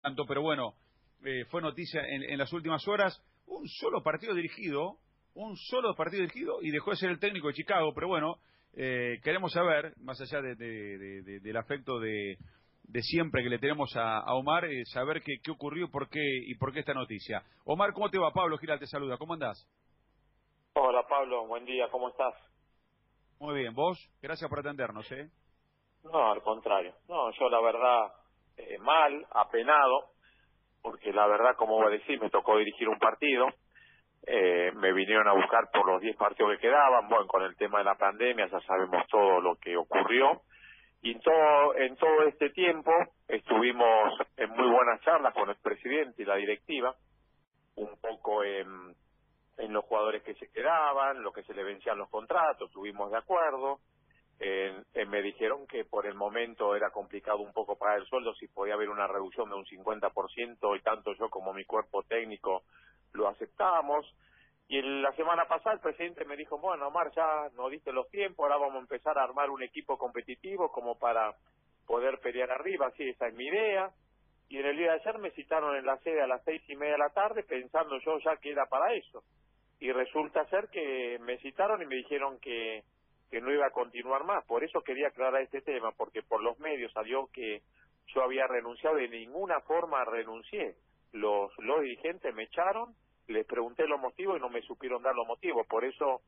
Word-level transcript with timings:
tanto, 0.00 0.24
pero 0.26 0.42
bueno, 0.42 0.74
eh, 1.24 1.44
fue 1.50 1.60
noticia 1.60 2.02
en, 2.06 2.38
las 2.38 2.52
últimas 2.52 2.86
horas, 2.88 3.22
un 3.46 3.66
solo 3.66 4.02
partido 4.02 4.34
dirigido, 4.34 4.96
un 5.34 5.56
solo 5.56 5.94
partido 5.94 6.22
dirigido 6.22 6.62
y 6.62 6.70
dejó 6.70 6.90
de 6.90 6.96
ser 6.96 7.10
el 7.10 7.18
técnico 7.18 7.48
de 7.48 7.54
Chicago, 7.54 7.92
pero 7.94 8.08
bueno, 8.08 8.36
eh, 8.74 9.20
queremos 9.22 9.52
saber, 9.52 9.94
más 9.98 10.20
allá 10.20 10.40
del 10.40 11.56
afecto 11.56 11.98
de, 11.98 12.38
siempre 13.00 13.42
que 13.42 13.50
le 13.50 13.58
tenemos 13.58 13.94
a, 13.96 14.34
Omar, 14.34 14.64
eh, 14.64 14.84
saber 14.86 15.22
qué, 15.22 15.38
qué 15.42 15.50
ocurrió 15.50 15.90
por 15.90 16.08
qué, 16.08 16.22
y 16.46 16.54
por 16.54 16.72
qué 16.72 16.80
esta 16.80 16.94
noticia. 16.94 17.42
Omar, 17.64 17.92
¿cómo 17.92 18.10
te 18.10 18.18
va? 18.18 18.32
Pablo 18.32 18.58
Giral 18.58 18.78
te 18.78 18.86
saluda, 18.86 19.18
¿cómo 19.18 19.34
andás? 19.34 19.66
Hola 20.74 21.02
Pablo, 21.08 21.46
buen 21.46 21.64
día, 21.64 21.88
¿cómo 21.90 22.08
estás? 22.08 22.34
Muy 23.40 23.58
bien, 23.58 23.74
¿vos? 23.74 23.98
Gracias 24.22 24.48
por 24.48 24.60
atendernos, 24.60 25.10
¿eh? 25.12 25.30
No, 26.04 26.30
al 26.30 26.42
contrario. 26.42 26.94
No, 27.08 27.30
yo 27.32 27.48
la 27.48 27.60
verdad, 27.60 28.12
eh, 28.56 28.78
mal, 28.78 29.26
apenado, 29.30 30.10
porque 30.82 31.12
la 31.12 31.26
verdad, 31.26 31.56
como 31.56 31.76
voy 31.76 31.86
a 31.86 31.98
decir, 31.98 32.20
me 32.20 32.30
tocó 32.30 32.56
dirigir 32.58 32.88
un 32.88 32.98
partido. 32.98 33.46
Eh, 34.26 34.72
me 34.74 34.92
vinieron 34.92 35.26
a 35.28 35.32
buscar 35.32 35.70
por 35.72 35.86
los 35.86 36.00
10 36.00 36.16
partidos 36.16 36.52
que 36.52 36.68
quedaban. 36.68 37.08
Bueno, 37.08 37.26
con 37.26 37.42
el 37.42 37.56
tema 37.56 37.78
de 37.78 37.84
la 37.84 37.94
pandemia 37.96 38.46
ya 38.48 38.60
sabemos 38.60 39.06
todo 39.08 39.40
lo 39.40 39.56
que 39.56 39.76
ocurrió. 39.76 40.42
Y 41.02 41.18
todo, 41.20 41.74
en 41.76 41.96
todo 41.96 42.24
este 42.24 42.50
tiempo 42.50 42.92
estuvimos 43.26 44.12
en 44.36 44.50
muy 44.50 44.70
buenas 44.70 45.00
charlas 45.00 45.32
con 45.32 45.48
el 45.48 45.56
presidente 45.56 46.22
y 46.22 46.26
la 46.26 46.36
directiva, 46.36 46.94
un 47.76 47.98
poco 48.02 48.44
en, 48.44 48.94
en 49.56 49.72
los 49.72 49.84
jugadores 49.86 50.22
que 50.22 50.34
se 50.34 50.50
quedaban, 50.52 51.22
lo 51.22 51.32
que 51.32 51.42
se 51.44 51.54
le 51.54 51.64
vencían 51.64 51.96
los 51.96 52.10
contratos, 52.10 52.68
estuvimos 52.68 53.10
de 53.10 53.16
acuerdo 53.16 53.78
eh, 54.42 54.82
me 55.06 55.20
dijeron 55.20 55.66
que 55.66 55.84
por 55.84 56.06
el 56.06 56.14
momento 56.14 56.74
era 56.74 56.90
complicado 56.90 57.38
un 57.40 57.52
poco 57.52 57.76
pagar 57.76 57.98
el 57.98 58.06
sueldo, 58.06 58.34
si 58.34 58.48
podía 58.48 58.72
haber 58.72 58.88
una 58.88 59.06
reducción 59.06 59.50
de 59.50 59.56
un 59.56 59.66
50% 59.66 60.76
y 60.76 60.80
tanto 60.80 61.12
yo 61.12 61.28
como 61.28 61.52
mi 61.52 61.64
cuerpo 61.66 62.02
técnico 62.04 62.62
lo 63.12 63.28
aceptamos. 63.28 64.06
Y 64.68 64.80
la 64.80 65.12
semana 65.12 65.46
pasada 65.46 65.74
el 65.74 65.80
presidente 65.80 66.24
me 66.24 66.36
dijo, 66.36 66.56
bueno, 66.58 66.88
Omar, 66.88 67.12
ya 67.14 67.50
no 67.54 67.68
diste 67.68 67.92
los 67.92 68.08
tiempos, 68.08 68.44
ahora 68.44 68.56
vamos 68.56 68.76
a 68.76 68.80
empezar 68.80 69.18
a 69.18 69.24
armar 69.24 69.50
un 69.50 69.62
equipo 69.62 69.98
competitivo 69.98 70.72
como 70.72 70.98
para 70.98 71.34
poder 71.86 72.18
pelear 72.20 72.50
arriba, 72.50 72.90
sí, 72.96 73.08
esa 73.08 73.28
es 73.28 73.34
mi 73.34 73.46
idea. 73.46 73.90
Y 74.48 74.58
en 74.58 74.66
el 74.66 74.76
día 74.76 74.92
de 74.92 75.00
ayer 75.00 75.18
me 75.18 75.32
citaron 75.32 75.76
en 75.76 75.84
la 75.84 75.98
sede 75.98 76.22
a 76.22 76.26
las 76.26 76.42
seis 76.44 76.62
y 76.68 76.76
media 76.76 76.92
de 76.92 76.98
la 76.98 77.10
tarde 77.10 77.42
pensando 77.42 77.98
yo 77.98 78.18
ya 78.20 78.36
que 78.38 78.52
era 78.52 78.66
para 78.66 78.94
eso. 78.94 79.22
Y 79.80 79.92
resulta 79.92 80.44
ser 80.46 80.68
que 80.68 81.18
me 81.20 81.38
citaron 81.38 81.82
y 81.82 81.86
me 81.86 81.96
dijeron 81.96 82.38
que 82.40 82.84
que 83.30 83.40
no 83.40 83.52
iba 83.52 83.66
a 83.66 83.70
continuar 83.70 84.24
más. 84.24 84.44
Por 84.44 84.64
eso 84.64 84.82
quería 84.82 85.08
aclarar 85.08 85.42
este 85.42 85.62
tema, 85.62 85.92
porque 85.92 86.22
por 86.22 86.42
los 86.42 86.58
medios 86.58 86.92
salió 86.92 87.28
que 87.32 87.62
yo 88.08 88.22
había 88.22 88.46
renunciado, 88.46 88.96
de 88.96 89.08
ninguna 89.08 89.60
forma 89.60 90.04
renuncié. 90.04 90.74
Los, 91.12 91.52
los 91.58 91.80
dirigentes 91.82 92.34
me 92.34 92.44
echaron, 92.44 92.94
les 93.28 93.46
pregunté 93.46 93.86
los 93.86 94.00
motivos 94.00 94.38
y 94.38 94.40
no 94.40 94.48
me 94.48 94.62
supieron 94.62 95.02
dar 95.02 95.14
los 95.14 95.26
motivos. 95.26 95.66
Por 95.66 95.84
eso 95.84 96.22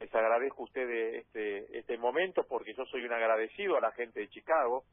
les 0.00 0.12
agradezco 0.14 0.62
a 0.62 0.64
ustedes 0.64 1.24
este, 1.26 1.78
este 1.78 1.96
momento, 1.96 2.44
porque 2.48 2.74
yo 2.74 2.84
soy 2.86 3.04
un 3.04 3.12
agradecido 3.12 3.76
a 3.76 3.80
la 3.80 3.92
gente 3.92 4.20
de 4.20 4.28
Chicago. 4.28 4.84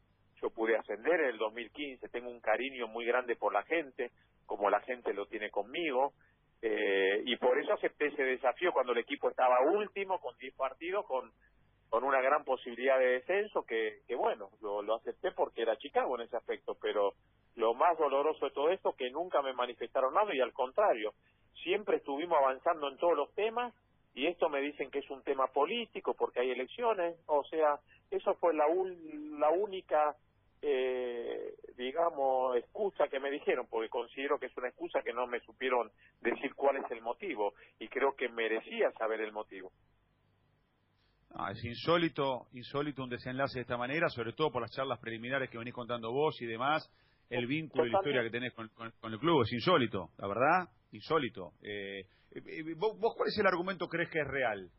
Yo 0.42 0.52
pude 0.52 0.78
ascender 0.78 1.20
en 1.20 1.30
el 1.32 1.38
2015, 1.38 2.08
tengo 2.10 2.30
un 2.30 2.40
cariño 2.40 2.88
muy 2.88 3.06
grande 3.06 3.36
por 3.36 3.52
la 3.52 3.64
gente, 3.64 4.12
como 4.46 4.70
la 4.70 4.80
gente 4.82 5.14
lo 5.14 5.26
tiene 5.26 5.50
conmigo. 5.50 6.14
Eh, 6.62 7.24
y 7.26 7.36
por 7.38 7.58
eso 7.58 7.74
acepté 7.74 8.08
ese 8.08 8.24
desafío 8.24 8.74
cuando 8.74 8.92
el 8.92 9.00
equipo 9.00 9.30
estaba 9.30 9.62
último, 9.62 10.20
con 10.20 10.38
10 10.38 10.54
partidos, 10.56 11.06
con, 11.06 11.32
con 11.90 12.04
una 12.04 12.22
gran 12.22 12.44
posibilidad 12.44 13.00
de 13.00 13.20
descenso, 13.20 13.64
que, 13.64 14.02
que 14.08 14.16
bueno, 14.16 14.50
lo, 14.62 14.82
lo 14.82 14.96
acepté 14.96 15.32
porque 15.32 15.62
era 15.62 15.78
Chicago 15.78 16.16
en 16.16 16.26
ese 16.26 16.38
aspecto, 16.38 16.76
pero 16.82 17.14
lo 17.56 17.74
más 17.74 17.98
doloroso 17.98 18.46
de 18.46 18.52
todo 18.52 18.70
esto 18.70 18.94
que 18.94 19.10
nunca 19.10 19.42
me 19.42 19.54
manifestaron 19.54 20.14
nada 20.14 20.34
y 20.34 20.42
al 20.42 20.54
contrario, 20.54 21.14
siempre 21.64 21.98
estuvimos 21.98 22.38
avanzando 22.38 22.88
en 22.90 22.98
todos 22.98 23.16
los 23.16 23.34
temas 23.36 23.74
y 24.14 24.28
esto 24.28 24.50
me 24.50 24.62
dicen 24.62 24.92
que 24.92 25.00
es 25.00 25.10
un 25.10 25.24
tema 25.24 25.48
político 25.48 26.14
porque 26.14 26.42
hay 26.42 26.52
elecciones, 26.52 27.16
o 27.28 27.44
sea, 27.46 27.80
eso 28.12 28.34
fue 28.36 28.54
la, 28.54 28.66
la 29.38 29.50
única 29.50 30.16
eh, 30.62 31.56
digamos, 31.78 32.58
excusa 32.58 33.08
que 33.08 33.20
me 33.20 33.32
dijeron, 33.32 33.68
porque 33.70 33.90
considero 33.90 34.40
que 34.40 34.48
es 34.48 34.58
una 34.58 34.68
excusa 34.68 35.02
que 35.02 35.14
no 35.14 35.28
me 35.28 35.40
supieron 35.42 35.90
decir 36.22 36.54
cuál 36.56 36.78
es 36.78 36.92
el 36.92 37.02
motivo 37.02 37.54
y 37.80 37.88
creo 37.88 38.16
que 38.16 38.30
merecía 38.30 38.92
saber 38.94 39.22
el 39.22 39.32
motivo. 39.32 39.72
Ah, 41.32 41.52
es 41.52 41.64
insólito, 41.64 42.48
insólito 42.54 43.04
un 43.04 43.10
desenlace 43.10 43.60
de 43.60 43.62
esta 43.62 43.78
manera, 43.78 44.10
sobre 44.10 44.34
todo 44.34 44.52
por 44.52 44.62
las 44.62 44.72
charlas 44.72 45.00
preliminares 45.00 45.50
que 45.50 45.58
venís 45.58 45.74
contando 45.74 46.12
vos 46.12 46.42
y 46.42 46.46
demás, 46.46 46.92
el 47.30 47.46
vínculo 47.46 47.86
y 47.86 47.92
la 47.92 48.00
historia 48.00 48.24
que 48.24 48.32
tenés 48.32 48.54
con, 48.54 48.70
el 49.04 49.20
club, 49.20 49.44
es 49.44 49.54
insólito, 49.54 50.10
la 50.18 50.28
verdad, 50.28 50.70
insólito. 50.92 51.54
Eh, 51.62 52.06
eh, 52.32 52.74
¿vos, 52.76 53.00
¿Vos 53.00 53.14
cuál 53.16 53.30
es 53.30 53.38
el 53.38 53.46
argumento 53.46 53.88
crees 53.88 54.10
que 54.10 54.20
es 54.20 54.28
real? 54.28 54.72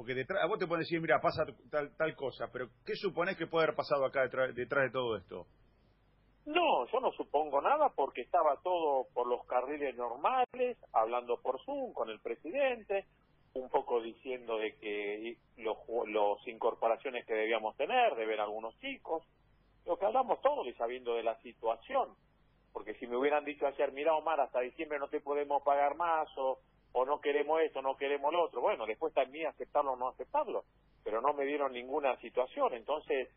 Porque 0.00 0.14
detrás, 0.14 0.42
a 0.42 0.46
vos 0.46 0.58
te 0.58 0.66
pueden 0.66 0.80
decir, 0.80 0.98
mira, 0.98 1.20
pasa 1.20 1.44
tal, 1.70 1.94
tal 1.94 2.16
cosa, 2.16 2.48
pero 2.50 2.70
¿qué 2.86 2.94
suponés 2.96 3.36
que 3.36 3.46
puede 3.46 3.64
haber 3.64 3.76
pasado 3.76 4.06
acá 4.06 4.22
detrás, 4.22 4.54
detrás 4.54 4.84
de 4.84 4.90
todo 4.92 5.14
esto? 5.14 5.46
No, 6.46 6.86
yo 6.86 7.00
no 7.00 7.12
supongo 7.12 7.60
nada 7.60 7.90
porque 7.90 8.22
estaba 8.22 8.56
todo 8.62 9.08
por 9.12 9.26
los 9.26 9.44
carriles 9.44 9.94
normales, 9.96 10.78
hablando 10.94 11.38
por 11.42 11.62
Zoom 11.66 11.92
con 11.92 12.08
el 12.08 12.18
presidente, 12.20 13.04
un 13.52 13.68
poco 13.68 14.00
diciendo 14.00 14.56
de 14.56 14.74
que 14.76 15.36
los, 15.58 16.48
incorporaciones 16.48 17.26
que 17.26 17.34
debíamos 17.34 17.76
tener, 17.76 18.14
de 18.14 18.24
ver 18.24 18.40
algunos 18.40 18.74
chicos, 18.80 19.22
lo 19.84 19.98
que 19.98 20.06
hablamos 20.06 20.40
todos 20.40 20.66
y 20.66 20.72
sabiendo 20.76 21.14
de 21.14 21.24
la 21.24 21.38
situación, 21.42 22.08
porque 22.72 22.94
si 22.94 23.06
me 23.06 23.18
hubieran 23.18 23.44
dicho 23.44 23.66
ayer, 23.66 23.92
mira 23.92 24.14
Omar, 24.14 24.40
hasta 24.40 24.60
diciembre 24.60 24.98
no 24.98 25.08
te 25.08 25.20
podemos 25.20 25.62
pagar 25.62 25.94
más 25.94 26.26
o 26.38 26.58
o 26.92 27.04
no 27.04 27.20
queremos 27.20 27.60
esto, 27.60 27.82
no 27.82 27.96
queremos 27.96 28.32
lo 28.32 28.42
otro. 28.42 28.60
Bueno, 28.60 28.86
después 28.86 29.12
mí 29.28 29.44
aceptarlo 29.44 29.92
o 29.92 29.96
no 29.96 30.08
aceptarlo, 30.08 30.64
pero 31.04 31.20
no 31.20 31.32
me 31.32 31.44
dieron 31.44 31.72
ninguna 31.72 32.16
situación. 32.16 32.74
Entonces, 32.74 33.28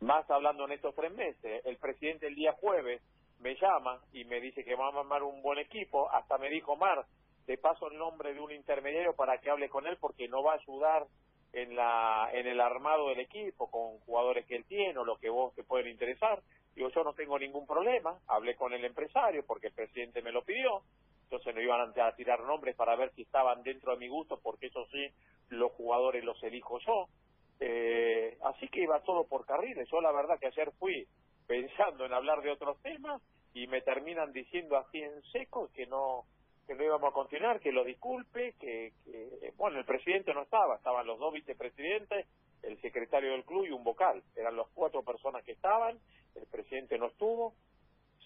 más 0.00 0.28
hablando 0.30 0.64
en 0.64 0.72
estos 0.72 0.94
tres 0.94 1.12
meses, 1.12 1.64
el 1.64 1.76
presidente 1.78 2.26
el 2.26 2.34
día 2.34 2.52
jueves 2.52 3.02
me 3.40 3.54
llama 3.56 4.00
y 4.12 4.24
me 4.24 4.40
dice 4.40 4.64
que 4.64 4.74
va 4.74 4.86
a 4.86 4.98
armar 4.98 5.22
un 5.22 5.42
buen 5.42 5.58
equipo, 5.58 6.10
hasta 6.10 6.38
me 6.38 6.48
dijo, 6.48 6.76
Mar, 6.76 7.04
te 7.44 7.58
paso 7.58 7.88
el 7.88 7.98
nombre 7.98 8.34
de 8.34 8.40
un 8.40 8.50
intermediario 8.50 9.14
para 9.14 9.38
que 9.38 9.50
hable 9.50 9.68
con 9.68 9.86
él 9.86 9.96
porque 10.00 10.28
no 10.28 10.42
va 10.42 10.52
a 10.52 10.56
ayudar 10.56 11.06
en 11.52 11.76
la 11.76 12.28
en 12.32 12.46
el 12.46 12.60
armado 12.60 13.08
del 13.08 13.20
equipo 13.20 13.70
con 13.70 13.98
jugadores 14.00 14.44
que 14.46 14.56
él 14.56 14.64
tiene 14.64 14.98
o 14.98 15.04
lo 15.04 15.16
que 15.16 15.30
vos 15.30 15.54
te 15.54 15.62
pueden 15.62 15.88
interesar. 15.88 16.42
Digo, 16.74 16.90
yo 16.90 17.04
no 17.04 17.14
tengo 17.14 17.38
ningún 17.38 17.66
problema, 17.66 18.18
hablé 18.26 18.54
con 18.56 18.74
el 18.74 18.84
empresario 18.84 19.44
porque 19.46 19.68
el 19.68 19.72
presidente 19.72 20.20
me 20.20 20.32
lo 20.32 20.42
pidió, 20.42 20.82
entonces 21.26 21.54
no 21.54 21.60
iban 21.60 21.92
a 21.98 22.12
tirar 22.14 22.40
nombres 22.44 22.76
para 22.76 22.94
ver 22.94 23.12
si 23.14 23.22
estaban 23.22 23.64
dentro 23.64 23.92
de 23.92 23.98
mi 23.98 24.08
gusto, 24.08 24.38
porque 24.40 24.66
eso 24.66 24.86
sí, 24.92 25.08
los 25.48 25.72
jugadores 25.72 26.24
los 26.24 26.40
elijo 26.42 26.78
yo. 26.80 27.08
Eh, 27.58 28.38
así 28.44 28.68
que 28.68 28.82
iba 28.82 29.02
todo 29.02 29.26
por 29.26 29.44
carriles. 29.44 29.88
Yo 29.90 30.00
la 30.00 30.12
verdad 30.12 30.38
que 30.38 30.46
ayer 30.46 30.70
fui 30.78 31.06
pensando 31.46 32.04
en 32.04 32.12
hablar 32.12 32.42
de 32.42 32.52
otros 32.52 32.80
temas 32.80 33.20
y 33.54 33.66
me 33.66 33.80
terminan 33.80 34.32
diciendo 34.32 34.76
así 34.76 35.02
en 35.02 35.22
seco 35.32 35.68
que 35.74 35.86
no 35.86 36.24
que 36.66 36.74
no 36.74 36.82
íbamos 36.82 37.10
a 37.10 37.14
continuar, 37.14 37.60
que 37.60 37.70
lo 37.70 37.84
disculpe, 37.84 38.54
que, 38.58 38.92
que 39.04 39.52
bueno, 39.56 39.78
el 39.78 39.84
presidente 39.84 40.34
no 40.34 40.42
estaba, 40.42 40.74
estaban 40.74 41.06
los 41.06 41.16
dos 41.16 41.32
vicepresidentes, 41.32 42.26
el 42.64 42.80
secretario 42.80 43.30
del 43.30 43.44
club 43.44 43.66
y 43.66 43.70
un 43.70 43.84
vocal, 43.84 44.20
eran 44.34 44.56
las 44.56 44.66
cuatro 44.74 45.04
personas 45.04 45.44
que 45.44 45.52
estaban, 45.52 45.96
el 46.34 46.46
presidente 46.46 46.98
no 46.98 47.06
estuvo, 47.06 47.54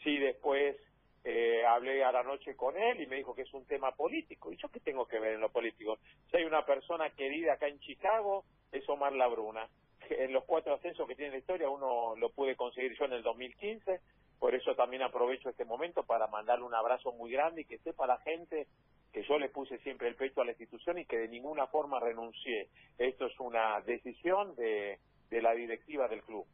sí 0.03 0.17
después 0.17 0.75
eh, 1.23 1.63
hablé 1.67 2.03
a 2.03 2.13
la 2.13 2.23
noche 2.23 2.57
con 2.57 2.77
él 2.77 3.01
y 3.01 3.07
me 3.07 3.17
dijo 3.17 3.35
que 3.35 3.43
es 3.43 3.53
un 3.53 3.67
tema 3.67 3.93
político. 3.93 4.53
¿Y 4.53 4.57
yo 4.57 4.69
qué 4.69 4.81
tengo 4.81 5.07
que 5.07 5.19
ver 5.19 5.35
en 5.35 5.41
lo 5.41 5.51
político? 5.51 5.99
Si 6.31 6.37
hay 6.37 6.45
una 6.45 6.65
persona 6.65 7.11
querida 7.11 7.55
acá 7.55 7.69
en 7.69 7.79
Chicago, 7.81 8.45
es 8.73 8.89
Omar 8.89 9.13
Labruna. 9.13 9.69
En 10.09 10.33
los 10.33 10.45
cuatro 10.45 10.75
ascensos 10.75 11.07
que 11.07 11.15
tiene 11.15 11.33
la 11.33 11.39
historia, 11.39 11.69
uno 11.69 12.17
lo 12.17 12.31
pude 12.31 12.57
conseguir 12.57 12.97
yo 12.99 13.05
en 13.05 13.13
el 13.13 13.23
2015. 13.23 14.01
Por 14.39 14.55
eso 14.55 14.75
también 14.75 15.03
aprovecho 15.03 15.51
este 15.51 15.67
momento 15.67 16.03
para 16.03 16.27
mandarle 16.27 16.65
un 16.65 16.75
abrazo 16.75 17.13
muy 17.13 17.31
grande 17.31 17.61
y 17.61 17.65
que 17.67 17.79
sepa 17.79 18.07
la 18.07 18.19
gente 18.19 18.67
que 19.13 19.23
yo 19.25 19.39
le 19.39 19.51
puse 19.51 19.79
siempre 19.79 20.09
el 20.09 20.15
pecho 20.15 20.41
a 20.41 20.45
la 20.45 20.53
institución 20.53 20.99
y 20.99 21.05
que 21.05 21.19
de 21.19 21.29
ninguna 21.29 21.67
forma 21.67 22.01
renuncié. 22.01 22.69
Esto 22.97 23.27
es 23.27 23.39
una 23.39 23.81
decisión 23.83 24.55
de, 24.57 24.99
de 25.29 25.43
la 25.43 25.53
directiva 25.53 26.09
del 26.09 26.23
club. 26.23 26.47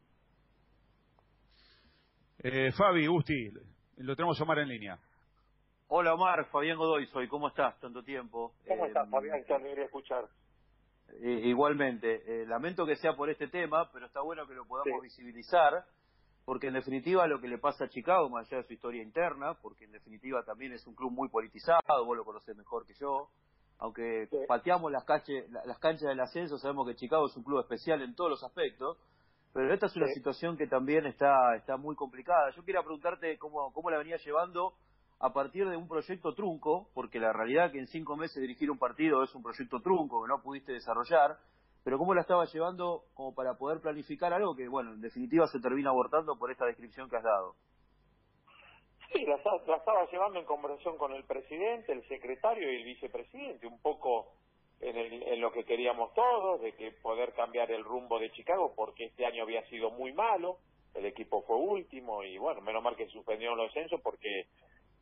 Eh, 2.42 2.72
Fabi, 2.72 3.06
Gusti, 3.06 3.50
lo 3.96 4.16
tenemos 4.16 4.40
Omar 4.40 4.58
en 4.58 4.69
línea. 4.69 4.98
Hola 5.88 6.14
Omar, 6.14 6.44
Fabián 6.46 6.78
Godoy 6.78 7.06
soy. 7.06 7.28
¿Cómo 7.28 7.48
estás? 7.48 7.78
Tanto 7.81 8.02
tiempo. 8.02 8.52
¿Cómo 8.66 8.87
estás, 8.87 9.06
eh, 9.06 9.10
Fabián? 9.10 9.44
Te 9.44 9.54
alegría 9.54 9.84
escuchar. 9.84 10.25
igualmente. 11.22 12.43
Eh, 12.43 12.46
lamento 12.46 12.84
que 12.84 12.96
sea 12.96 13.14
por 13.14 13.31
este 13.31 13.48
tema, 13.48 13.90
pero 13.93 14.06
está 14.06 14.20
bueno 14.20 14.46
que 14.46 14.54
lo 14.54 14.66
podamos 14.66 15.00
visibilizar, 15.02 15.84
porque 16.44 16.69
en 16.69 16.75
definitiva 16.75 17.26
lo 17.26 17.40
que 17.40 17.48
le 17.48 17.58
pasa 17.58 17.84
a 17.84 17.88
Chicago, 17.88 18.28
más 18.28 18.46
allá 18.48 18.62
de 18.62 18.69
su 18.69 18.75
historia 18.75 19.02
interna, 19.02 19.54
porque 19.54 19.84
en 19.84 19.93
definitiva 19.93 20.42
también 20.44 20.72
es 20.72 20.87
un 20.87 20.94
club 20.94 21.12
muy 21.12 21.28
politizado, 21.28 22.04
vos 22.04 22.16
lo 22.16 22.25
conocés 22.25 22.56
mejor 22.56 22.84
que 22.84 22.94
yo, 22.94 23.31
aunque 23.78 24.28
pateamos 24.49 24.90
las, 24.90 25.04
las 25.64 25.78
canchas 25.78 26.08
del 26.08 26.20
ascenso, 26.20 26.58
sabemos 26.58 26.88
que 26.88 26.96
Chicago 26.96 27.26
es 27.26 27.37
un 27.37 27.44
club 27.44 27.60
especial 27.60 28.02
en 28.02 28.14
todos 28.14 28.31
los 28.31 28.42
aspectos, 28.42 28.99
Pero 29.56 29.72
esta 29.72 29.86
es 29.86 29.96
una 29.96 30.08
situación 30.08 30.58
que 30.58 30.66
también 30.66 31.06
está, 31.06 31.56
está 31.56 31.78
muy 31.78 31.96
complicada. 31.96 32.50
Yo 32.50 32.62
quería 32.62 32.82
preguntarte 32.82 33.38
cómo, 33.38 33.72
cómo 33.72 33.90
la 33.90 33.96
venía 33.96 34.18
llevando 34.18 34.74
a 35.18 35.32
partir 35.32 35.66
de 35.66 35.78
un 35.78 35.88
proyecto 35.88 36.34
trunco, 36.34 36.90
porque 36.92 37.18
la 37.18 37.32
realidad 37.32 37.72
que 37.72 37.78
en 37.78 37.86
cinco 37.86 38.18
meses 38.18 38.42
dirigir 38.42 38.70
un 38.70 38.76
partido 38.76 39.22
es 39.22 39.34
un 39.34 39.42
proyecto 39.42 39.80
trunco 39.80 40.22
que 40.22 40.28
no 40.28 40.42
pudiste 40.42 40.72
desarrollar, 40.72 41.38
pero 41.84 41.96
cómo 41.96 42.12
la 42.12 42.20
estaba 42.20 42.44
llevando 42.44 43.04
como 43.14 43.34
para 43.34 43.54
poder 43.54 43.80
planificar 43.80 44.30
algo 44.34 44.54
que, 44.54 44.68
bueno, 44.68 44.92
en 44.92 45.00
definitiva 45.00 45.46
se 45.46 45.58
termina 45.58 45.88
abortando 45.88 46.36
por 46.38 46.50
esta 46.50 46.66
descripción 46.66 47.08
que 47.08 47.16
has 47.16 47.24
dado. 47.24 47.54
Sí, 49.10 49.24
la, 49.24 49.36
estaba 49.36 50.06
llevando 50.12 50.38
en 50.38 50.44
conversación 50.44 50.98
con 50.98 51.14
el 51.14 51.24
presidente, 51.24 51.92
el 51.92 52.06
secretario 52.08 52.70
y 52.70 52.76
el 52.76 52.84
vicepresidente, 52.84 53.66
un 53.66 53.80
poco 53.80 54.34
en, 54.81 54.96
en 54.96 55.40
lo 55.40 55.52
que 55.52 55.64
queríamos 55.64 56.12
todos, 56.14 56.61
de 56.61 56.73
que 56.73 56.93
poder 56.93 57.32
cambiar 57.32 57.70
el 57.70 57.84
rumbo 57.84 58.19
de 58.19 58.31
Chicago, 58.32 58.73
porque 58.76 59.05
este 59.05 59.26
año 59.26 59.43
había 59.43 59.67
sido 59.69 59.90
muy 59.90 60.12
malo, 60.12 60.58
el 60.96 61.06
equipo 61.06 61.43
fue 61.43 61.56
último 61.56 62.25
y 62.25 62.38
bueno, 62.38 62.61
menos 62.61 62.82
mal 62.82 62.96
que 62.96 63.08
suspendieron 63.08 63.58
los 63.58 63.73
censos 63.73 64.00
porque 64.00 64.46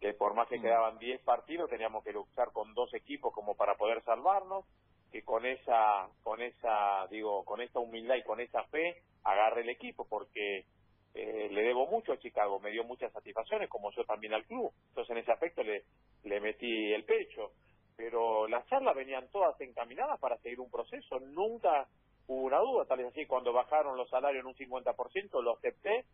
que 0.01 0.13
por 0.13 0.35
más 0.35 0.49
que 0.49 0.59
mm. 0.59 0.63
quedaban 0.63 0.99
10 0.99 1.23
partidos 1.23 1.71
teníamos 1.71 2.05
que 2.05 2.13
luchar 2.13 2.53
con 2.53 2.75
dos 2.75 2.93
equipos 2.95 3.33
como 3.33 3.55
para 3.55 3.77
poder 3.77 4.03
salvarnos 4.03 4.65
que 5.13 5.23
con 5.23 5.47
esa 5.47 6.09
con 6.23 6.43
esa 6.43 7.07
digo 7.11 7.45
con 7.45 7.61
esta 7.61 7.79
humildad 7.79 8.17
y 8.17 8.23
con 8.23 8.41
esa 8.41 8.65
fe 8.65 9.03
agarre 9.23 9.63
el 9.63 9.69
equipo 9.71 10.07
porque 10.09 10.67
eh, 11.15 11.49
le 11.51 11.63
debo 11.63 11.87
mucho 11.87 12.13
a 12.13 12.19
Chicago 12.19 12.59
me 12.59 12.71
dio 12.71 12.85
muchas 12.85 13.13
satisfacciones 13.13 13.69
como 13.69 13.93
yo 13.93 14.05
también 14.05 14.35
al 14.35 14.45
club 14.45 14.73
entonces 14.89 15.11
en 15.13 15.19
ese 15.19 15.33
aspecto 15.33 15.63
le 15.63 15.85
le 16.25 16.41
metí 16.41 16.93
el 16.93 17.05
pecho 17.05 17.53
pero 17.97 18.49
las 18.49 18.67
charlas 18.67 18.95
venían 18.95 19.29
todas 19.29 19.61
encaminadas 19.61 20.19
para 20.21 20.39
seguir 20.39 20.61
un 20.61 20.71
proceso. 20.71 21.21
Nunca 21.21 21.87
hubo 22.27 22.43
una 22.43 22.59
duda 22.59 22.85
tal 22.87 22.99
vez 22.99 23.09
así 23.09 23.27
cuando 23.27 23.53
bajaron 23.53 23.97
los 23.97 24.09
salarios 24.09 24.41
en 24.41 24.47
un 24.47 24.55
50% 24.55 25.43
lo 25.43 25.53
acepté 25.57 26.05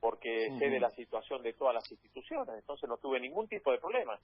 porque 0.00 0.50
sé 0.58 0.70
de 0.70 0.80
la 0.80 0.90
situación 0.90 1.42
de 1.42 1.52
todas 1.52 1.74
las 1.74 1.90
instituciones, 1.90 2.54
entonces 2.56 2.88
no 2.88 2.96
tuve 2.96 3.20
ningún 3.20 3.46
tipo 3.48 3.70
de 3.70 3.78
problema. 3.78 4.18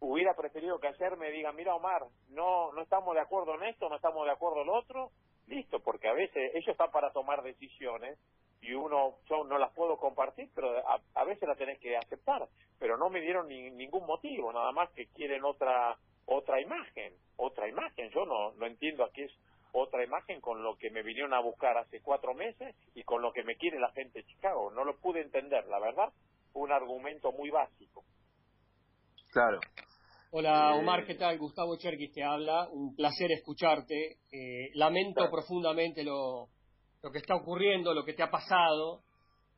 Hubiera 0.00 0.34
preferido 0.34 0.78
que 0.78 0.88
ayer 0.88 1.16
me 1.16 1.30
digan, 1.30 1.56
mira 1.56 1.74
Omar, 1.74 2.04
no 2.28 2.72
no 2.72 2.82
estamos 2.82 3.14
de 3.14 3.22
acuerdo 3.22 3.54
en 3.54 3.64
esto, 3.64 3.88
no 3.88 3.96
estamos 3.96 4.26
de 4.26 4.32
acuerdo 4.32 4.60
en 4.60 4.66
lo 4.66 4.74
otro, 4.74 5.10
listo, 5.46 5.80
porque 5.80 6.08
a 6.08 6.12
veces 6.12 6.54
ellos 6.54 6.68
están 6.68 6.90
para 6.90 7.10
tomar 7.10 7.42
decisiones 7.42 8.18
y 8.60 8.72
uno, 8.72 9.16
yo 9.28 9.44
no 9.44 9.58
las 9.58 9.72
puedo 9.72 9.96
compartir, 9.98 10.50
pero 10.54 10.74
a, 11.14 11.24
veces 11.24 11.48
las 11.48 11.58
tenés 11.58 11.78
que 11.78 11.96
aceptar, 11.96 12.48
pero 12.78 12.96
no 12.96 13.10
me 13.10 13.20
dieron 13.20 13.48
ni, 13.48 13.70
ningún 13.70 14.06
motivo, 14.06 14.52
nada 14.52 14.72
más 14.72 14.90
que 14.90 15.06
quieren 15.08 15.44
otra 15.44 15.98
otra 16.26 16.60
imagen, 16.60 17.14
otra 17.36 17.68
imagen, 17.68 18.10
yo 18.10 18.24
no, 18.24 18.52
no 18.52 18.66
entiendo 18.66 19.04
aquí 19.04 19.22
es 19.22 19.32
otra 19.72 20.04
imagen 20.04 20.40
con 20.40 20.62
lo 20.62 20.76
que 20.76 20.90
me 20.90 21.02
vinieron 21.02 21.34
a 21.34 21.40
buscar 21.40 21.76
hace 21.76 22.00
cuatro 22.00 22.32
meses 22.32 22.76
y 22.94 23.02
con 23.02 23.22
lo 23.22 23.32
que 23.32 23.42
me 23.42 23.56
quiere 23.56 23.80
la 23.80 23.90
gente 23.90 24.20
de 24.20 24.24
Chicago. 24.26 24.70
No 24.70 24.84
lo 24.84 24.96
pude 25.00 25.20
entender, 25.20 25.66
la 25.66 25.80
verdad, 25.80 26.12
un 26.52 26.70
argumento 26.70 27.32
muy 27.32 27.50
básico. 27.50 28.04
Claro. 29.32 29.58
Hola 30.30 30.74
eh, 30.74 30.78
Omar, 30.78 31.04
¿qué 31.04 31.16
tal? 31.16 31.38
Gustavo 31.38 31.76
Cherkis 31.76 32.12
te 32.12 32.22
habla, 32.22 32.68
un 32.70 32.94
placer 32.94 33.32
escucharte. 33.32 34.18
Eh, 34.30 34.70
lamento 34.74 35.28
profundamente 35.28 36.04
lo, 36.04 36.48
lo 37.02 37.10
que 37.10 37.18
está 37.18 37.34
ocurriendo, 37.34 37.92
lo 37.94 38.04
que 38.04 38.14
te 38.14 38.22
ha 38.22 38.30
pasado. 38.30 39.02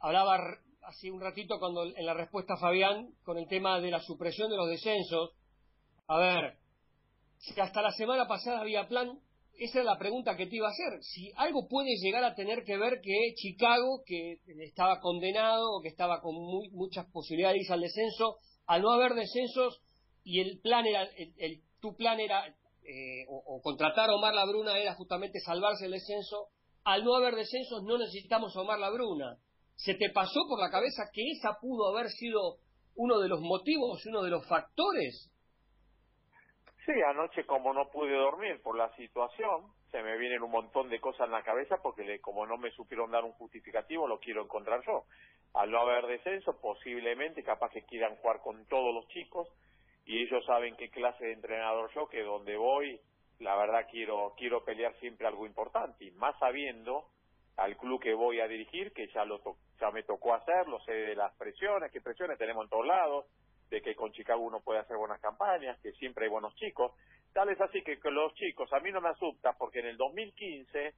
Hablaba 0.01 0.39
hace 0.83 1.11
un 1.11 1.21
ratito 1.21 1.59
cuando 1.59 1.85
en 1.85 2.07
la 2.07 2.15
respuesta 2.15 2.55
a 2.55 2.61
Fabián 2.61 3.11
con 3.23 3.37
el 3.37 3.49
tema 3.49 3.81
de 3.81 3.91
la 3.91 4.01
supresión 4.01 4.51
de 4.51 4.57
los 4.57 4.69
descensos. 4.69 5.35
A 6.09 6.19
ver, 6.19 6.55
si 7.39 7.59
hasta 7.61 7.83
la 7.83 7.91
semana 7.93 8.29
pasada 8.29 8.61
había 8.61 8.87
plan, 8.87 9.19
esa 9.59 9.81
es 9.81 9.85
la 9.85 9.99
pregunta 9.99 10.37
que 10.37 10.47
te 10.47 10.57
iba 10.57 10.69
a 10.69 10.71
hacer. 10.71 11.03
Si 11.03 11.33
algo 11.37 11.67
puede 11.69 11.97
llegar 11.97 12.23
a 12.25 12.35
tener 12.35 12.65
que 12.65 12.77
ver 12.77 13.01
que 13.01 13.35
Chicago, 13.35 14.03
que 14.05 14.39
estaba 14.65 15.01
condenado 15.01 15.73
o 15.73 15.83
que 15.83 15.89
estaba 15.89 16.21
con 16.21 16.35
muchas 16.73 17.07
posibilidades 17.11 17.55
de 17.55 17.61
irse 17.61 17.73
al 17.73 17.81
descenso, 17.81 18.37
al 18.67 18.83
no 18.83 18.91
haber 18.91 19.15
descensos 19.15 19.81
y 20.23 20.41
el 20.41 20.61
plan 20.61 20.87
era, 20.87 21.05
el, 21.05 21.63
tu 21.81 21.97
plan 21.97 22.21
era, 22.21 22.47
eh, 22.47 23.25
o, 23.29 23.61
contratar 23.63 24.11
a 24.11 24.15
Omar 24.15 24.35
Labruna 24.35 24.79
era 24.79 24.95
justamente 24.95 25.41
salvarse 25.41 25.87
el 25.87 25.93
descenso, 25.93 26.49
al 26.85 27.05
no 27.05 27.15
haber 27.15 27.35
descensos 27.35 27.83
no 27.83 27.99
necesitamos 27.99 28.55
a 28.57 28.61
Omar 28.61 28.79
Labruna. 28.79 29.39
¿Se 29.75 29.95
te 29.95 30.11
pasó 30.11 30.41
por 30.49 30.61
la 30.61 30.71
cabeza 30.71 31.11
que 31.13 31.23
esa 31.33 31.59
pudo 31.61 31.89
haber 31.89 32.11
sido 32.11 32.59
uno 32.95 33.19
de 33.19 33.29
los 33.29 33.41
motivos, 33.41 34.05
uno 34.07 34.23
de 34.23 34.31
los 34.31 34.47
factores 34.47 35.31
Sí, 36.87 36.93
anoche 37.03 37.45
como 37.47 37.75
no 37.75 37.89
pude 37.91 38.15
dormir 38.15 38.63
por 38.63 38.77
la 38.77 38.95
situación, 38.95 39.73
se 39.91 40.01
me 40.05 40.17
vienen 40.19 40.45
un 40.45 40.53
montón 40.53 40.89
de 40.89 41.01
cosas 41.01 41.27
en 41.27 41.33
la 41.33 41.43
cabeza 41.43 41.79
porque 41.83 42.21
como 42.21 42.47
no 42.47 42.57
me 42.59 42.71
supieron 42.71 43.11
dar 43.11 43.25
un 43.25 43.33
justificativo, 43.33 44.07
lo 44.07 44.21
quiero 44.21 44.45
encontrar 44.45 44.85
yo. 44.87 45.03
Al 45.55 45.73
no 45.73 45.81
haber 45.81 46.07
descenso, 46.07 46.61
posiblemente 46.61 47.43
capaz 47.43 47.73
que 47.73 47.83
quieran 47.83 48.15
jugar 48.17 48.41
con 48.41 48.67
todos 48.67 48.95
los 48.95 49.09
chicos 49.09 49.49
y 50.05 50.23
ellos 50.23 50.45
saben 50.47 50.77
qué 50.77 50.89
clase 50.89 51.27
de 51.27 51.33
entrenador 51.33 51.91
yo, 51.93 52.09
que 52.09 52.23
donde 52.23 52.57
voy, 52.57 53.01
la 53.41 53.57
verdad 53.57 53.89
quiero 53.91 54.35
quiero 54.37 54.65
pelear 54.65 54.95
siempre 55.01 55.27
algo 55.27 55.45
importante 55.45 56.05
y 56.05 56.13
más 56.13 56.39
sabiendo 56.39 57.09
al 57.57 57.77
club 57.77 58.01
que 58.01 58.15
voy 58.15 58.39
a 58.39 58.47
dirigir, 58.47 58.93
que 58.93 59.09
ya 59.09 59.25
lo 59.25 59.41
ya 59.81 59.91
me 59.91 60.05
tocó 60.05 60.35
hacerlo, 60.35 60.79
sé 60.85 60.93
de 60.93 61.17
las 61.17 61.35
presiones, 61.35 61.91
qué 61.91 62.01
presiones 62.01 62.39
tenemos 62.39 62.63
en 62.65 62.71
todos 62.71 62.87
lados, 62.87 63.27
de 63.71 63.83
que 63.83 63.95
con 63.95 64.13
Chicago 64.13 64.43
uno 64.43 64.61
puede 64.61 64.81
hacer 64.81 64.97
buenas 64.97 65.21
campañas, 65.21 65.79
que 65.81 65.93
siempre 65.93 66.25
hay 66.25 66.31
buenos 66.31 66.55
chicos. 66.57 66.93
Tal 67.33 67.49
es 67.51 67.61
así 67.61 67.83
que, 67.83 67.99
los 68.11 68.35
chicos, 68.35 68.73
a 68.73 68.81
mí 68.81 68.91
no 68.93 69.01
me 69.01 69.11
asusta 69.11 69.53
porque 69.59 69.81
en 69.81 69.87
el 69.87 69.97
2015 69.97 70.95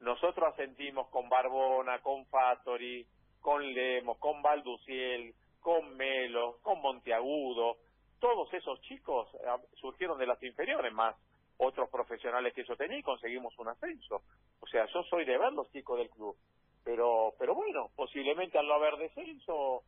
nosotros 0.00 0.52
asentimos 0.52 1.08
con 1.08 1.28
Barbona, 1.28 2.00
con 2.00 2.26
Fattori, 2.26 3.06
con 3.40 3.62
Lemos, 3.72 4.18
con 4.18 4.42
Balduciel, 4.42 5.34
con 5.60 5.96
Melo, 5.96 6.58
con 6.62 6.80
Monteagudo. 6.80 7.78
Todos 8.18 8.52
esos 8.52 8.80
chicos 8.82 9.28
eh, 9.34 9.66
surgieron 9.80 10.18
de 10.18 10.26
las 10.26 10.42
inferiores, 10.42 10.92
más 10.92 11.16
otros 11.56 11.90
profesionales 11.90 12.54
que 12.54 12.64
yo 12.64 12.76
tenía 12.76 12.98
y 12.98 13.02
conseguimos 13.02 13.58
un 13.58 13.68
ascenso. 13.68 14.22
O 14.60 14.66
sea, 14.66 14.86
yo 14.86 15.02
soy 15.04 15.24
de 15.24 15.36
ver 15.36 15.52
los 15.52 15.70
chicos 15.72 15.98
del 15.98 16.08
club. 16.10 16.36
Pero, 16.84 17.34
pero 17.38 17.54
bueno, 17.54 17.90
posiblemente 17.94 18.58
al 18.58 18.66
no 18.66 18.74
haber 18.74 18.96
descenso 18.96 19.82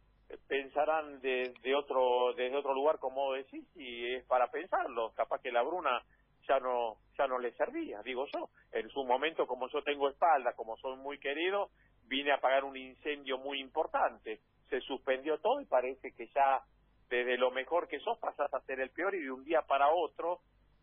pensarán 0.48 1.20
de, 1.20 1.54
de 1.62 1.74
otro 1.74 2.32
desde 2.34 2.56
otro 2.56 2.74
lugar 2.74 2.98
como 2.98 3.32
decís 3.32 3.64
y 3.74 4.14
es 4.14 4.24
para 4.24 4.50
pensarlo. 4.50 5.12
Capaz 5.14 5.40
que 5.40 5.52
la 5.52 5.62
Bruna 5.62 6.02
ya 6.48 6.58
no 6.58 6.96
ya 7.16 7.26
no 7.26 7.38
le 7.38 7.52
servía 7.52 8.02
digo 8.02 8.26
yo. 8.34 8.48
En 8.72 8.88
su 8.90 9.04
momento 9.04 9.46
como 9.46 9.68
yo 9.68 9.82
tengo 9.82 10.08
espalda 10.08 10.52
como 10.54 10.76
soy 10.78 10.96
muy 10.96 11.18
querido 11.18 11.70
vine 12.04 12.32
a 12.32 12.36
apagar 12.36 12.64
un 12.64 12.76
incendio 12.76 13.38
muy 13.38 13.60
importante. 13.60 14.40
Se 14.68 14.80
suspendió 14.80 15.38
todo 15.38 15.60
y 15.60 15.66
parece 15.66 16.12
que 16.12 16.26
ya 16.28 16.62
desde 17.08 17.36
lo 17.36 17.50
mejor 17.50 17.88
que 17.88 18.00
sos 18.00 18.18
pasas 18.18 18.52
a 18.52 18.60
ser 18.60 18.80
el 18.80 18.90
peor 18.90 19.14
y 19.14 19.22
de 19.22 19.30
un 19.30 19.44
día 19.44 19.62
para 19.62 19.88
otro 19.92 20.40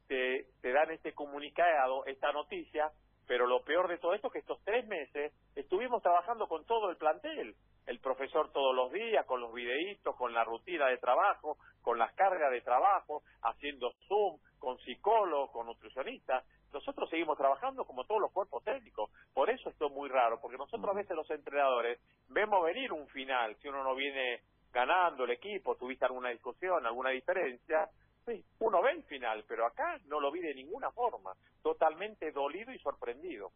te, 0.08 0.48
te 0.62 0.72
dan 0.72 0.92
este 0.92 1.14
comunicado 1.14 2.06
esta 2.06 2.32
noticia. 2.32 2.92
Pero 3.28 3.46
lo 3.46 3.64
peor 3.64 3.88
de 3.88 4.00
todo 4.00 4.16
esto 4.16 4.28
es 4.28 4.34
que 4.34 4.40
estos 4.40 4.60
tres 4.64 4.88
meses 4.88 5.32
estuvimos 5.56 6.02
trabajando 6.02 6.48
con 6.48 6.66
todo 6.66 6.90
el 6.90 6.98
plantel 6.98 7.56
el 7.90 8.00
profesor 8.00 8.52
todos 8.52 8.76
los 8.76 8.92
días, 8.92 9.26
con 9.26 9.42
los 9.42 9.52
videitos, 9.52 10.16
con 10.16 10.32
la 10.32 10.44
rutina 10.44 10.86
de 10.86 11.00
trabajo, 11.00 11.58
con 11.82 11.98
las 11.98 12.14
cargas 12.14 12.52
de 12.52 12.62
trabajo, 12.62 13.24
haciendo 13.42 13.94
Zoom, 14.08 14.38
con 14.60 14.78
psicólogos, 14.82 15.50
con 15.50 15.66
nutricionistas. 15.66 16.46
Nosotros 16.72 17.10
seguimos 17.10 17.36
trabajando 17.36 17.86
como 17.86 18.04
todos 18.04 18.22
los 18.22 18.32
cuerpos 18.32 18.64
técnicos. 18.64 19.10
Por 19.34 19.50
eso 19.50 19.72
esto 19.72 19.88
es 19.88 19.92
muy 19.92 20.08
raro, 20.08 20.40
porque 20.40 20.60
nosotros 20.60 20.88
a 20.88 20.98
veces 20.98 21.16
los 21.16 21.28
entrenadores 21.32 22.00
vemos 22.28 22.64
venir 22.64 22.94
un 22.94 23.08
final, 23.08 23.56
si 23.60 23.70
uno 23.70 23.84
no 23.84 23.96
viene 23.96 24.42
ganando 24.72 25.24
el 25.24 25.32
equipo, 25.32 25.76
tuviste 25.76 26.06
alguna 26.06 26.30
discusión, 26.30 26.86
alguna 26.86 27.10
diferencia, 27.10 27.90
sí, 28.24 28.46
uno 28.60 28.84
ve 28.84 28.92
el 28.92 29.04
final, 29.06 29.44
pero 29.48 29.66
acá 29.66 29.98
no 30.06 30.20
lo 30.20 30.32
vi 30.32 30.42
de 30.42 30.54
ninguna 30.54 30.92
forma, 30.92 31.34
totalmente 31.64 32.32
dolido 32.32 32.72
y 32.72 32.78
sorprendido. 32.78 33.52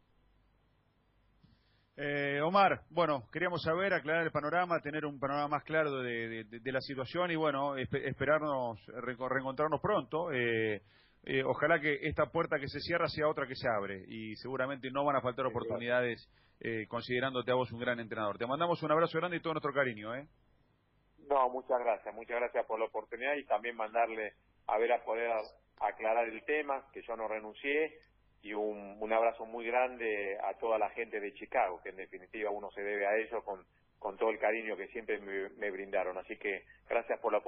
Eh, 1.96 2.33
Omar, 2.44 2.82
bueno, 2.90 3.24
queríamos 3.32 3.64
saber, 3.64 3.94
aclarar 3.94 4.24
el 4.24 4.32
panorama, 4.32 4.80
tener 4.82 5.06
un 5.06 5.20
panorama 5.20 5.48
más 5.48 5.64
claro 5.64 6.02
de, 6.02 6.46
la 6.64 6.82
situación 6.82 7.32
y 7.32 7.36
bueno, 7.36 7.76
esperarnos, 7.78 8.80
reencontrarnos 8.88 9.82
pronto. 9.82 10.32
Eh, 10.32 10.82
eh, 11.26 11.44
ojalá 11.44 11.80
que 11.80 12.00
esta 12.08 12.26
puerta 12.26 12.60
que 12.60 12.68
se 12.68 12.82
cierra 12.82 13.08
sea 13.08 13.30
otra 13.30 13.48
que 13.48 13.56
se 13.56 13.68
abre 13.70 14.04
y 14.08 14.36
seguramente 14.36 14.92
no 14.92 15.06
van 15.06 15.16
a 15.16 15.22
faltar 15.22 15.46
oportunidades 15.46 16.30
eh, 16.60 16.86
considerándote 16.88 17.52
a 17.52 17.56
vos 17.56 17.72
un 17.72 17.80
gran 17.80 18.00
entrenador. 18.00 18.38
Te 18.38 18.46
mandamos 18.46 18.84
un 18.84 18.92
abrazo 18.92 19.18
grande 19.20 19.38
y 19.38 19.40
todo 19.40 19.54
nuestro 19.54 19.74
cariño. 19.74 20.14
¿eh? 20.16 20.28
No, 21.30 21.50
muchas 21.50 21.80
gracias, 21.80 22.14
muchas 22.14 22.38
gracias 22.38 22.66
por 22.66 22.78
la 22.78 22.86
oportunidad 22.86 23.36
y 23.36 23.46
también 23.46 23.76
mandarle 23.78 24.34
a 24.68 24.78
ver 24.78 24.92
a 24.92 25.04
poder 25.04 25.32
aclarar 25.80 26.28
el 26.28 26.44
tema, 26.44 26.86
que 26.94 27.02
yo 27.02 27.16
no 27.16 27.28
renuncié 27.28 28.00
y 28.44 28.54
un, 28.54 28.98
un 29.00 29.14
abrazo 29.14 29.46
muy 29.46 29.66
grande 29.66 30.38
a 30.44 30.54
toda 30.56 30.78
la 30.78 30.90
gente 30.90 31.20
de 31.20 31.34
Chicago, 31.34 31.82
que 31.82 31.90
en 31.90 31.96
definitiva 31.96 32.52
uno 32.52 32.70
se 32.72 32.84
debe 32.84 33.08
a 33.08 33.16
ellos 33.16 33.42
con, 33.44 33.66
con 33.98 34.18
todo 34.18 34.30
el 34.30 34.38
cariño 34.38 34.76
que 34.76 34.90
siempre 34.90 35.18
me, 35.20 35.50
me 35.58 35.72
brindaron. 35.72 36.18
Así 36.18 36.36
que 36.36 36.66
gracias 36.90 37.20
por 37.22 37.32
la 37.32 37.38
oportunidad. 37.38 37.42